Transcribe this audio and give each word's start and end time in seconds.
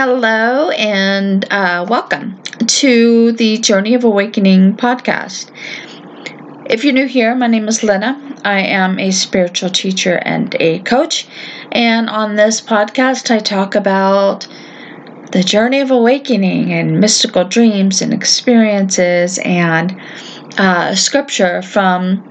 Hello 0.00 0.70
and 0.70 1.44
uh, 1.50 1.84
welcome 1.88 2.40
to 2.68 3.32
the 3.32 3.58
Journey 3.58 3.94
of 3.94 4.04
Awakening 4.04 4.76
podcast. 4.76 5.50
If 6.70 6.84
you're 6.84 6.92
new 6.92 7.08
here, 7.08 7.34
my 7.34 7.48
name 7.48 7.66
is 7.66 7.80
Lynna. 7.80 8.38
I 8.44 8.60
am 8.60 9.00
a 9.00 9.10
spiritual 9.10 9.70
teacher 9.70 10.14
and 10.24 10.54
a 10.60 10.78
coach. 10.84 11.26
And 11.72 12.08
on 12.08 12.36
this 12.36 12.60
podcast, 12.60 13.28
I 13.34 13.40
talk 13.40 13.74
about 13.74 14.46
the 15.32 15.42
journey 15.42 15.80
of 15.80 15.90
awakening 15.90 16.72
and 16.72 17.00
mystical 17.00 17.44
dreams 17.44 18.00
and 18.00 18.14
experiences 18.14 19.40
and 19.44 20.00
uh, 20.58 20.94
scripture 20.94 21.60
from 21.62 22.24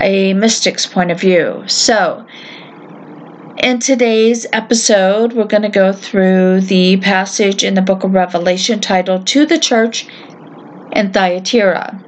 a 0.00 0.34
mystic's 0.34 0.86
point 0.86 1.10
of 1.12 1.20
view. 1.20 1.62
So, 1.68 2.26
in 3.58 3.78
today's 3.78 4.46
episode, 4.52 5.32
we're 5.32 5.44
going 5.44 5.62
to 5.62 5.68
go 5.68 5.92
through 5.92 6.60
the 6.62 6.98
passage 6.98 7.64
in 7.64 7.74
the 7.74 7.82
book 7.82 8.04
of 8.04 8.12
Revelation 8.12 8.80
titled 8.80 9.26
To 9.28 9.46
the 9.46 9.58
Church 9.58 10.08
in 10.92 11.12
Thyatira. 11.12 12.02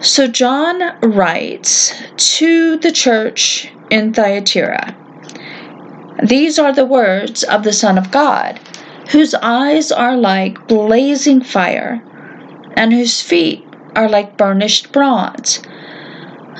So, 0.00 0.28
John 0.28 0.98
writes 1.02 1.92
to 2.36 2.76
the 2.78 2.92
church 2.92 3.72
in 3.90 4.12
Thyatira 4.12 4.94
These 6.22 6.58
are 6.58 6.72
the 6.72 6.84
words 6.84 7.42
of 7.44 7.64
the 7.64 7.72
Son 7.72 7.98
of 7.98 8.10
God, 8.10 8.60
whose 9.10 9.34
eyes 9.34 9.90
are 9.90 10.16
like 10.16 10.68
blazing 10.68 11.40
fire, 11.40 12.02
and 12.76 12.92
whose 12.92 13.20
feet 13.20 13.66
are 13.96 14.08
like 14.08 14.36
burnished 14.36 14.92
bronze. 14.92 15.60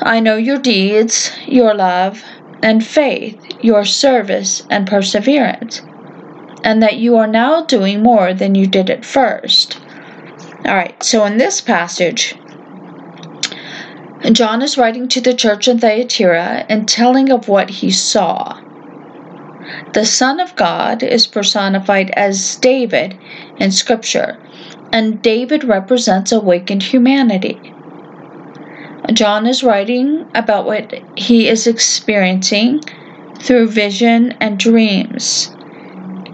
I 0.02 0.20
know 0.20 0.37
your 0.37 0.59
deeds, 0.59 1.30
your 1.46 1.74
love, 1.74 2.23
and 2.62 2.87
faith, 2.87 3.41
your 3.60 3.84
service 3.84 4.62
and 4.70 4.87
perseverance, 4.87 5.83
and 6.65 6.82
that 6.82 6.96
you 6.96 7.16
are 7.16 7.27
now 7.27 7.65
doing 7.65 8.02
more 8.02 8.34
than 8.34 8.55
you 8.55 8.66
did 8.66 8.91
at 8.91 9.05
first. 9.05 9.79
All 10.65 10.74
right, 10.74 11.01
so 11.02 11.24
in 11.24 11.38
this 11.38 11.60
passage, 11.60 12.34
John 14.32 14.62
is 14.62 14.77
writing 14.79 15.09
to 15.09 15.21
the 15.21 15.34
church 15.34 15.68
in 15.68 15.79
Thyatira 15.79 16.66
and 16.68 16.88
telling 16.88 17.30
of 17.30 17.49
what 17.49 17.71
he 17.71 17.90
saw. 17.90 18.59
The 19.95 20.04
Son 20.07 20.40
of 20.40 20.57
God 20.57 21.02
is 21.02 21.27
personified 21.27 22.10
as 22.16 22.57
David 22.57 23.21
in 23.59 23.71
Scripture, 23.71 24.40
and 24.93 25.23
David 25.23 25.65
represents 25.65 26.32
awakened 26.32 26.82
humanity. 26.82 27.76
John 29.12 29.46
is 29.46 29.62
writing 29.62 30.29
about 30.35 30.66
what 30.66 30.93
he 31.16 31.49
is 31.49 31.66
experiencing 31.66 32.80
through 33.38 33.68
vision 33.68 34.32
and 34.40 34.59
dreams. 34.59 35.51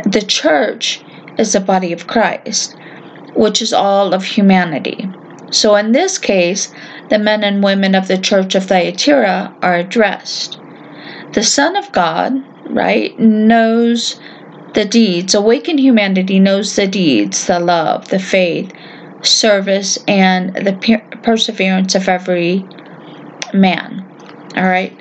The 0.05 0.23
church 0.23 1.05
is 1.39 1.53
the 1.53 1.61
body 1.61 1.93
of 1.93 2.06
Christ, 2.06 2.75
which 3.37 3.61
is 3.62 3.73
all 3.73 4.15
of 4.15 4.25
humanity. 4.25 5.06
So, 5.50 5.77
in 5.77 5.93
this 5.93 6.19
case, 6.19 6.73
the 7.11 7.19
men 7.19 7.45
and 7.45 7.62
women 7.62 7.95
of 7.95 8.09
the 8.09 8.19
church 8.19 8.55
of 8.55 8.65
Thyatira 8.65 9.55
are 9.62 9.75
addressed. 9.75 10.59
The 11.34 11.43
Son 11.43 11.77
of 11.77 11.93
God, 11.93 12.33
right, 12.70 13.19
knows 13.19 14.19
the 14.75 14.84
deeds. 14.87 15.34
Awakened 15.34 15.81
humanity 15.81 16.39
knows 16.39 16.75
the 16.75 16.87
deeds, 16.87 17.47
the 17.47 17.61
love, 17.61 18.09
the 18.09 18.19
faith, 18.19 18.73
service, 19.23 19.98
and 20.09 20.55
the 20.55 20.75
per- 20.75 21.19
perseverance 21.23 21.95
of 21.95 22.09
every 22.09 22.65
man. 23.55 24.06
All 24.56 24.65
right. 24.65 24.98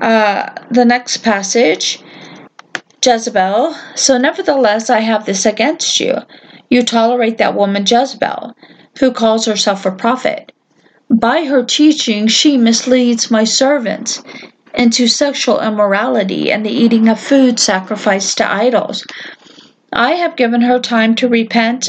Uh, 0.00 0.50
the 0.70 0.84
next 0.84 1.18
passage 1.18 2.02
Jezebel. 3.04 3.74
So, 3.94 4.18
nevertheless, 4.18 4.90
I 4.90 5.00
have 5.00 5.24
this 5.24 5.46
against 5.46 6.00
you. 6.00 6.16
You 6.68 6.82
tolerate 6.82 7.38
that 7.38 7.54
woman 7.54 7.84
Jezebel, 7.86 8.54
who 8.98 9.12
calls 9.12 9.46
herself 9.46 9.86
a 9.86 9.90
prophet. 9.90 10.52
By 11.08 11.44
her 11.44 11.64
teaching, 11.64 12.28
she 12.28 12.56
misleads 12.56 13.30
my 13.30 13.44
servants 13.44 14.22
into 14.74 15.08
sexual 15.08 15.60
immorality 15.60 16.52
and 16.52 16.64
the 16.64 16.70
eating 16.70 17.08
of 17.08 17.18
food 17.18 17.58
sacrificed 17.58 18.38
to 18.38 18.50
idols. 18.50 19.04
I 19.92 20.12
have 20.12 20.36
given 20.36 20.60
her 20.60 20.78
time 20.78 21.16
to 21.16 21.28
repent 21.28 21.88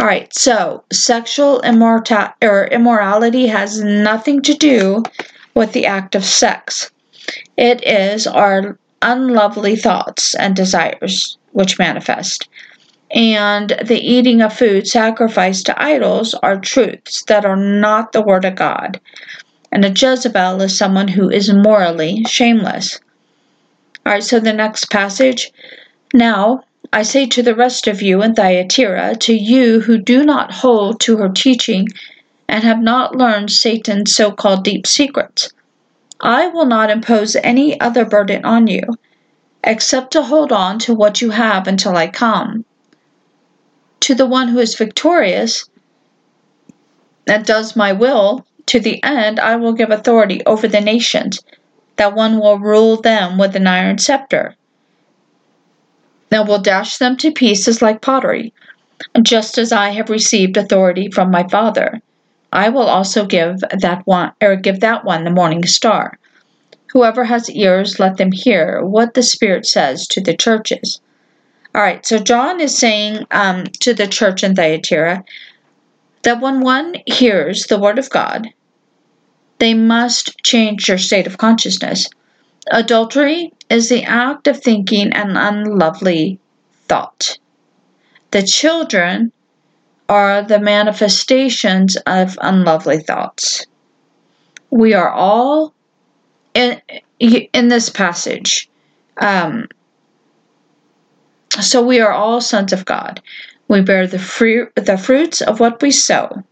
All 0.00 0.06
right, 0.06 0.32
so 0.34 0.82
sexual 0.92 1.60
immorta- 1.60 2.34
or 2.42 2.66
immorality 2.66 3.46
has 3.46 3.82
nothing 3.82 4.42
to 4.42 4.54
do 4.54 5.02
with 5.54 5.72
the 5.72 5.86
act 5.86 6.14
of 6.14 6.24
sex. 6.24 6.90
It 7.56 7.86
is 7.86 8.26
our 8.26 8.78
unlovely 9.02 9.76
thoughts 9.76 10.34
and 10.34 10.56
desires 10.56 11.38
which 11.52 11.78
manifest. 11.78 12.48
And 13.12 13.76
the 13.84 14.00
eating 14.00 14.42
of 14.42 14.52
food 14.52 14.88
sacrificed 14.88 15.66
to 15.66 15.80
idols 15.80 16.34
are 16.34 16.58
truths 16.58 17.22
that 17.28 17.44
are 17.44 17.56
not 17.56 18.10
the 18.10 18.22
Word 18.22 18.44
of 18.44 18.56
God. 18.56 19.00
And 19.70 19.84
a 19.84 19.90
Jezebel 19.90 20.60
is 20.62 20.76
someone 20.76 21.08
who 21.08 21.30
is 21.30 21.52
morally 21.52 22.24
shameless. 22.24 22.98
All 24.04 24.12
right, 24.12 24.22
so 24.22 24.40
the 24.40 24.52
next 24.52 24.90
passage. 24.90 25.52
Now, 26.12 26.64
I 26.96 27.02
say 27.02 27.26
to 27.26 27.42
the 27.42 27.56
rest 27.56 27.88
of 27.88 28.02
you 28.02 28.22
in 28.22 28.36
Thyatira, 28.36 29.16
to 29.16 29.34
you 29.34 29.80
who 29.80 29.98
do 29.98 30.22
not 30.22 30.52
hold 30.52 31.00
to 31.00 31.16
her 31.16 31.28
teaching 31.28 31.88
and 32.46 32.62
have 32.62 32.80
not 32.80 33.16
learned 33.16 33.50
Satan's 33.50 34.14
so 34.14 34.30
called 34.30 34.62
deep 34.62 34.86
secrets, 34.86 35.52
I 36.20 36.46
will 36.46 36.66
not 36.66 36.92
impose 36.92 37.34
any 37.34 37.80
other 37.80 38.04
burden 38.04 38.44
on 38.44 38.68
you, 38.68 38.82
except 39.64 40.12
to 40.12 40.22
hold 40.22 40.52
on 40.52 40.78
to 40.86 40.94
what 40.94 41.20
you 41.20 41.30
have 41.30 41.66
until 41.66 41.96
I 41.96 42.06
come. 42.06 42.64
To 44.02 44.14
the 44.14 44.26
one 44.26 44.46
who 44.46 44.60
is 44.60 44.76
victorious 44.76 45.68
and 47.26 47.44
does 47.44 47.74
my 47.74 47.90
will, 47.90 48.46
to 48.66 48.78
the 48.78 49.02
end 49.02 49.40
I 49.40 49.56
will 49.56 49.72
give 49.72 49.90
authority 49.90 50.42
over 50.46 50.68
the 50.68 50.80
nations, 50.80 51.42
that 51.96 52.14
one 52.14 52.38
will 52.38 52.60
rule 52.60 53.00
them 53.00 53.36
with 53.36 53.56
an 53.56 53.66
iron 53.66 53.98
scepter 53.98 54.54
and 56.34 56.48
will 56.48 56.58
dash 56.58 56.98
them 56.98 57.16
to 57.16 57.30
pieces 57.30 57.80
like 57.80 58.02
pottery. 58.02 58.52
Just 59.22 59.56
as 59.56 59.70
I 59.70 59.90
have 59.90 60.10
received 60.10 60.56
authority 60.56 61.08
from 61.08 61.30
my 61.30 61.46
Father, 61.48 62.02
I 62.52 62.70
will 62.70 62.88
also 62.88 63.24
give 63.24 63.60
that 63.60 64.02
one 64.04 64.32
or 64.42 64.56
give 64.56 64.80
that 64.80 65.04
one 65.04 65.22
the 65.22 65.30
morning 65.30 65.64
star. 65.64 66.18
Whoever 66.92 67.24
has 67.24 67.48
ears, 67.50 68.00
let 68.00 68.16
them 68.16 68.32
hear 68.32 68.84
what 68.84 69.14
the 69.14 69.22
Spirit 69.22 69.64
says 69.64 70.08
to 70.08 70.20
the 70.20 70.36
churches. 70.36 71.00
All 71.72 71.82
right, 71.82 72.04
so 72.04 72.18
John 72.18 72.60
is 72.60 72.76
saying 72.76 73.26
um, 73.30 73.64
to 73.80 73.94
the 73.94 74.08
church 74.08 74.42
in 74.42 74.56
Thyatira 74.56 75.24
that 76.22 76.40
when 76.40 76.60
one 76.60 76.96
hears 77.06 77.66
the 77.66 77.78
word 77.78 77.98
of 77.98 78.10
God, 78.10 78.48
they 79.58 79.74
must 79.74 80.36
change 80.42 80.86
their 80.86 80.98
state 80.98 81.28
of 81.28 81.38
consciousness. 81.38 82.08
Adultery 82.70 83.52
is 83.68 83.88
the 83.88 84.04
act 84.04 84.46
of 84.46 84.62
thinking 84.62 85.12
an 85.12 85.36
unlovely 85.36 86.38
thought. 86.88 87.38
The 88.30 88.42
children 88.42 89.32
are 90.08 90.42
the 90.42 90.58
manifestations 90.58 91.96
of 92.06 92.38
unlovely 92.40 92.98
thoughts. 92.98 93.66
We 94.70 94.94
are 94.94 95.10
all 95.10 95.74
in 96.54 96.80
in 97.20 97.68
this 97.68 97.90
passage. 97.90 98.68
Um, 99.18 99.68
so 101.60 101.82
we 101.82 102.00
are 102.00 102.12
all 102.12 102.40
sons 102.40 102.72
of 102.72 102.84
God. 102.84 103.22
We 103.68 103.82
bear 103.82 104.06
the 104.06 104.18
fruit 104.18 104.72
the 104.74 104.98
fruits 104.98 105.40
of 105.40 105.60
what 105.60 105.82
we 105.82 105.90
sow. 105.90 106.42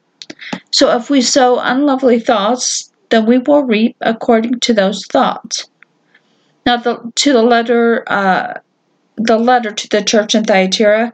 So 0.71 0.97
if 0.97 1.11
we 1.11 1.21
sow 1.23 1.59
unlovely 1.59 2.21
thoughts, 2.21 2.93
then 3.11 3.27
we 3.27 3.39
will 3.39 3.65
reap 3.65 3.97
according 4.01 4.61
to 4.61 4.73
those 4.73 5.05
thoughts. 5.07 5.69
Now, 6.65 6.77
the, 6.77 7.13
to 7.17 7.33
the 7.33 7.43
letter, 7.43 8.05
uh, 8.07 8.61
the 9.17 9.39
letter 9.39 9.73
to 9.73 9.89
the 9.89 10.03
church 10.03 10.35
in 10.35 10.45
Thyatira 10.45 11.13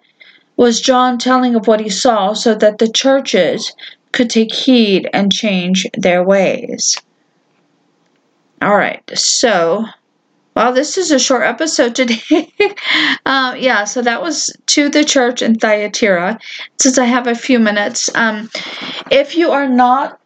was 0.56 0.80
John 0.80 1.18
telling 1.18 1.54
of 1.54 1.66
what 1.66 1.80
he 1.80 1.88
saw, 1.88 2.32
so 2.34 2.54
that 2.54 2.78
the 2.78 2.90
churches 2.90 3.72
could 4.12 4.30
take 4.30 4.52
heed 4.52 5.08
and 5.12 5.32
change 5.32 5.86
their 5.96 6.22
ways. 6.22 7.00
All 8.60 8.76
right, 8.76 9.02
so 9.16 9.84
Well, 10.56 10.72
this 10.72 10.98
is 10.98 11.12
a 11.12 11.20
short 11.20 11.44
episode 11.44 11.94
today. 11.94 12.52
uh, 13.24 13.54
yeah, 13.56 13.84
so 13.84 14.02
that 14.02 14.20
was 14.20 14.52
to 14.66 14.88
the 14.88 15.04
church 15.04 15.40
in 15.40 15.54
Thyatira. 15.54 16.40
Since 16.80 16.98
I 16.98 17.04
have 17.04 17.28
a 17.28 17.36
few 17.36 17.60
minutes, 17.60 18.10
um, 18.16 18.50
if 19.12 19.36
you 19.36 19.52
are 19.52 19.68
not 19.68 20.20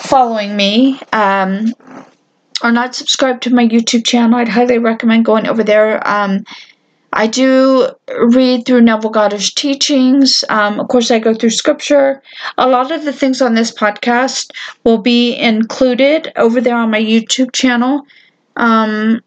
following 0.00 0.56
me 0.56 1.00
um, 1.12 1.72
or 2.62 2.72
not 2.72 2.94
subscribed 2.94 3.42
to 3.44 3.54
my 3.54 3.66
YouTube 3.66 4.06
channel, 4.06 4.38
I'd 4.38 4.48
highly 4.48 4.78
recommend 4.78 5.24
going 5.24 5.46
over 5.46 5.62
there. 5.62 6.06
Um, 6.06 6.44
I 7.12 7.26
do 7.26 7.88
read 8.08 8.66
through 8.66 8.82
Neville 8.82 9.10
Goddard's 9.10 9.52
teachings. 9.52 10.44
Um, 10.50 10.78
of 10.80 10.88
course, 10.88 11.10
I 11.10 11.18
go 11.18 11.32
through 11.34 11.50
scripture. 11.50 12.22
A 12.58 12.68
lot 12.68 12.90
of 12.90 13.04
the 13.04 13.12
things 13.12 13.40
on 13.40 13.54
this 13.54 13.72
podcast 13.72 14.50
will 14.84 14.98
be 14.98 15.34
included 15.34 16.32
over 16.36 16.60
there 16.60 16.76
on 16.76 16.90
my 16.90 17.00
YouTube 17.00 17.52
channel. 17.52 18.06
Um, 18.56 19.22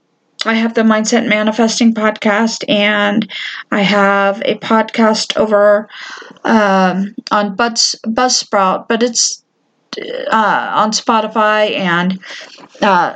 I 0.45 0.53
have 0.53 0.73
the 0.73 0.81
Mindset 0.81 1.27
Manifesting 1.27 1.93
podcast, 1.93 2.63
and 2.69 3.29
I 3.71 3.81
have 3.81 4.41
a 4.45 4.55
podcast 4.59 5.35
over 5.35 5.89
um, 6.45 7.15
on 7.31 7.55
Buzz, 7.55 7.95
Buzzsprout, 8.05 8.87
but 8.87 9.03
it's 9.03 9.38
uh, 10.31 10.71
on 10.75 10.91
Spotify 10.91 11.75
and 11.77 12.19
uh, 12.81 13.15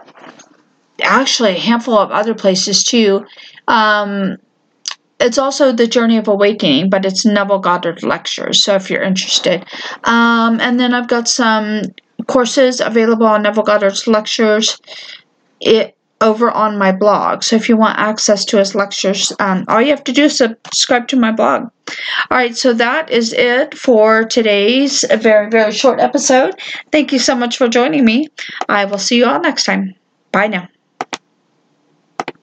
actually 1.02 1.52
a 1.52 1.60
handful 1.60 1.98
of 1.98 2.12
other 2.12 2.34
places 2.34 2.84
too. 2.84 3.26
Um, 3.68 4.38
it's 5.20 5.38
also 5.38 5.72
the 5.72 5.88
Journey 5.88 6.18
of 6.18 6.28
Awakening, 6.28 6.90
but 6.90 7.06
it's 7.06 7.26
Neville 7.26 7.60
Goddard 7.60 8.04
lectures. 8.04 8.64
So 8.64 8.76
if 8.76 8.90
you're 8.90 9.02
interested, 9.02 9.66
um, 10.04 10.60
and 10.60 10.80
then 10.80 10.94
I've 10.94 11.08
got 11.08 11.28
some 11.28 11.84
courses 12.28 12.82
available 12.82 13.26
on 13.26 13.44
Neville 13.44 13.64
Goddard's 13.64 14.06
lectures. 14.08 14.80
It 15.62 15.96
over 16.24 16.50
on 16.50 16.78
my 16.78 16.92
blog. 16.92 17.44
So 17.44 17.56
if 17.56 17.70
you 17.70 17.78
want 17.78 18.00
access 18.00 18.46
to 18.46 18.58
his 18.58 18.74
lectures, 18.74 19.32
um, 19.40 19.66
all 19.68 19.82
you 19.82 19.92
have 19.92 20.04
to 20.06 20.12
do 20.12 20.24
is 20.24 20.38
subscribe 20.38 21.08
to 21.10 21.18
my 21.18 21.32
blog. 21.32 21.70
All 22.32 22.38
right, 22.38 22.58
so 22.58 22.74
that 22.74 23.12
is 23.12 23.34
it 23.34 23.78
for 23.78 24.24
today's 24.24 25.04
very, 25.20 25.50
very 25.50 25.72
short 25.72 26.00
episode. 26.00 26.56
Thank 26.92 27.12
you 27.12 27.20
so 27.20 27.36
much 27.36 27.58
for 27.58 27.68
joining 27.68 28.06
me. 28.06 28.30
I 28.70 28.86
will 28.86 28.98
see 28.98 29.18
you 29.18 29.26
all 29.26 29.42
next 29.42 29.66
time. 29.66 29.94
Bye 30.32 30.48
now. 30.48 30.73